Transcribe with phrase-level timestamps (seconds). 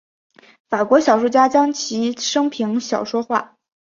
[0.67, 3.59] 法国小说家将其生平小说化。